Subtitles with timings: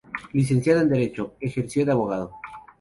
[0.33, 2.31] Licenciado en Derecho, ejerció de abogado.